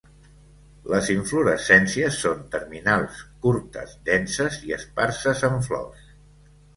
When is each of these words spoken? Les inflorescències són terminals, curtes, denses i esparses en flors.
Les 0.93 1.09
inflorescències 1.15 2.15
són 2.23 2.41
terminals, 2.55 3.19
curtes, 3.43 3.93
denses 4.07 4.57
i 4.69 4.73
esparses 4.79 5.45
en 5.51 5.61
flors. 5.69 6.09